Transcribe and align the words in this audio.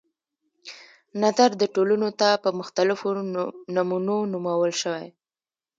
نظر 1.23 1.49
د 1.61 1.63
ټولنو 1.75 2.09
ته 2.19 2.29
په 2.43 2.49
مختلفو 2.59 3.07
نمونو 3.75 4.17
نومول 4.31 4.71
شوي. 4.81 5.07